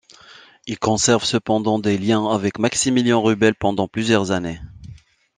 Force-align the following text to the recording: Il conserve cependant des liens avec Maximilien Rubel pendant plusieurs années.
Il 0.65 0.79
conserve 0.79 1.25
cependant 1.25 1.77
des 1.77 1.95
liens 1.99 2.25
avec 2.27 2.57
Maximilien 2.57 3.17
Rubel 3.17 3.53
pendant 3.53 3.87
plusieurs 3.87 4.31
années. 4.31 4.59